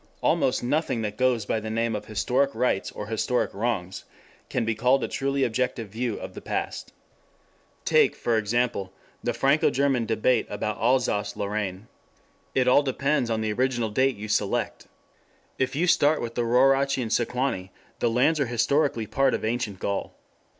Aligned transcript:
Almost 0.21 0.63
nothing 0.63 1.03
that 1.03 1.15
goes 1.15 1.45
by 1.45 1.59
the 1.59 1.69
name 1.69 1.95
of 1.95 2.05
Historic 2.05 2.55
Rights 2.55 2.91
or 2.91 3.05
Historic 3.05 3.53
Wrongs 3.53 4.03
can 4.49 4.65
be 4.65 4.73
called 4.73 5.03
a 5.03 5.07
truly 5.07 5.43
objective 5.43 5.89
view 5.89 6.17
of 6.19 6.33
the 6.33 6.41
past. 6.41 6.91
Take, 7.85 8.15
for 8.15 8.35
example, 8.35 8.91
the 9.23 9.31
Franco 9.31 9.69
German 9.69 10.07
debate 10.07 10.47
about 10.49 10.79
Alsace 10.79 11.35
Lorraine. 11.37 11.87
It 12.55 12.67
all 12.67 12.81
depends 12.81 13.29
on 13.29 13.41
the 13.41 13.53
original 13.53 13.91
date 13.91 14.15
you 14.15 14.27
select. 14.27 14.87
If 15.59 15.75
you 15.75 15.85
start 15.85 16.19
with 16.19 16.33
the 16.33 16.45
Rauraci 16.45 17.03
and 17.03 17.11
Sequani, 17.13 17.69
the 17.99 18.09
lands 18.09 18.39
are 18.39 18.47
historically 18.47 19.05
part 19.05 19.35
of 19.35 19.45
Ancient 19.45 19.77
Gaul. 19.77 20.15